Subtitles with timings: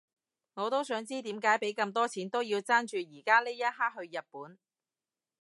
[0.55, 4.57] 我都想知點解畀咁多錢都要爭住而家呢一刻去日本